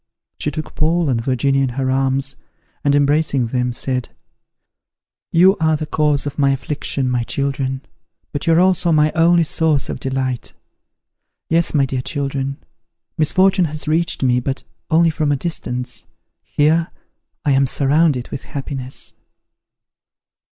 [0.39, 2.35] She took Paul and Virginia in her arms,
[2.83, 4.09] and, embracing them, said,
[5.31, 7.81] "You are the cause of my affliction, my children,
[8.31, 10.53] but you are also my only source of delight!
[11.49, 12.57] Yes, my dear children,
[13.15, 16.05] misfortune has reached me, but only from a distance:
[16.41, 16.89] here,
[17.45, 19.13] I am surrounded with happiness."